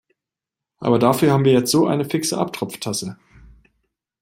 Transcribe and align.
Aber 0.79 0.97
dafür 0.97 1.31
haben 1.31 1.45
wir 1.45 1.51
jetzt 1.53 1.69
so 1.69 1.85
eine 1.85 2.05
fixe 2.05 2.35
Abtropftasse. 2.35 3.17